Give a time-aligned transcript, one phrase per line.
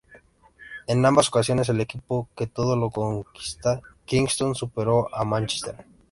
[0.87, 5.85] En ambas ocasiones, el equipo que todo lo conquista Kingston superó a Manchester.